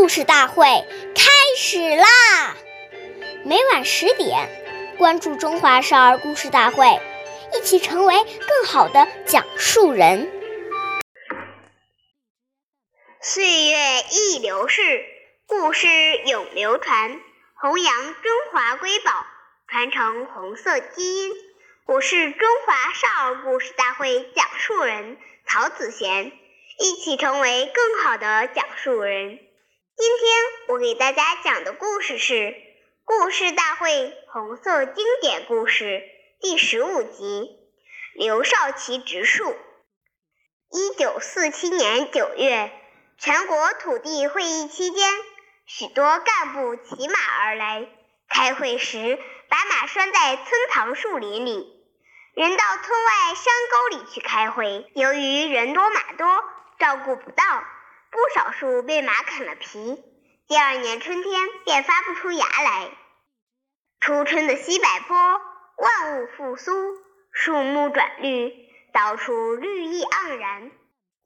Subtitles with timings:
[0.00, 0.64] 故事大会
[1.14, 2.56] 开始啦！
[3.44, 4.48] 每晚十点，
[4.96, 6.86] 关注《中华少儿故事大会》，
[7.54, 10.32] 一起成为更好的讲述人。
[13.20, 13.76] 岁月
[14.10, 15.04] 易流逝，
[15.46, 15.86] 故事
[16.24, 17.20] 永流传，
[17.60, 19.26] 弘扬中华瑰宝，
[19.68, 21.32] 传承红色基因。
[21.84, 26.32] 我是中华少儿故事大会讲述人曹子贤，
[26.78, 29.38] 一起成为更好的讲述人。
[30.00, 30.34] 今天
[30.68, 32.32] 我给大家讲的故事是
[33.04, 35.84] 《故事大会红色经典故事》
[36.40, 37.50] 第十五集
[38.18, 39.44] 《刘少奇植树》。
[40.70, 42.72] 一九四七年九月，
[43.18, 45.06] 全国土地会议期间，
[45.66, 47.86] 许多干部骑马而来。
[48.26, 49.18] 开会时，
[49.50, 51.84] 把马拴在村旁树林里，
[52.32, 54.90] 人到村外山沟里去开会。
[54.94, 56.42] 由于人多马多，
[56.78, 57.44] 照顾不到。
[58.10, 60.02] 不少树被马啃了皮，
[60.48, 62.90] 第二年春天便发不出芽来。
[64.00, 65.16] 初春的西柏坡，
[65.76, 66.72] 万物复苏，
[67.32, 68.52] 树木转绿，
[68.92, 70.72] 到处绿意盎然。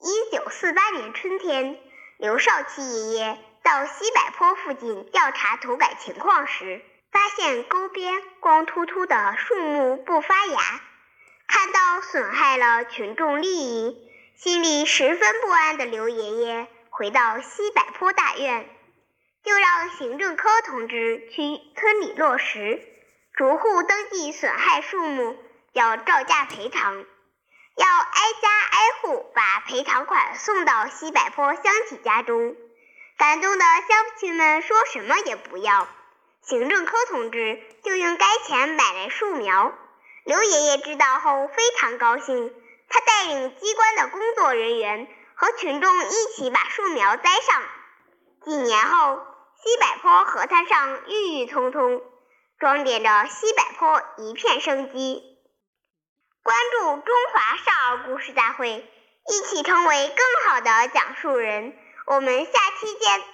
[0.00, 1.78] 一九四八年春天，
[2.18, 10.60] 刘少奇爷爷到西柏坡附近调查土改情况时，发现沟边光秃秃的树木不发芽，
[11.46, 14.10] 看到损害了群众利益。
[14.36, 18.68] 心里十分不安的刘爷爷回到西柏坡大院，
[19.42, 21.42] 就让行政科同志去
[21.74, 22.80] 村里落实，
[23.32, 25.36] 逐户登记损害树木，
[25.72, 32.54] 要照价赔偿，要挨家挨户把赔偿款送到西柏坡乡亲家中。
[33.18, 35.88] 感动的乡亲们说什么也不要，
[36.42, 39.76] 行政科同志就用该钱买来树苗。
[40.22, 42.54] 刘爷爷知道后非常高兴。
[42.88, 45.08] 他带领机关的工作人员
[45.44, 47.62] 和群众一起把树苗栽上。
[48.46, 49.26] 几年后，
[49.62, 52.00] 西柏坡河滩上郁郁葱葱，
[52.58, 55.22] 装点着西柏坡一片生机。
[56.42, 58.90] 关注中华少儿故事大会，
[59.28, 61.76] 一起成为更好的讲述人。
[62.06, 63.33] 我们下期见。